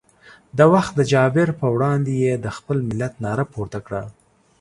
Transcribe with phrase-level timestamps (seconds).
[0.57, 4.01] د وخت د جابر پر وړاندې یې د خپل ملت ناره پورته کړه.